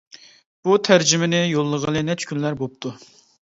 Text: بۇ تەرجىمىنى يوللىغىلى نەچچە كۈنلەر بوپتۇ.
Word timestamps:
بۇ 0.67 0.77
تەرجىمىنى 0.87 1.43
يوللىغىلى 1.51 2.03
نەچچە 2.09 2.33
كۈنلەر 2.35 2.61
بوپتۇ. 2.65 2.97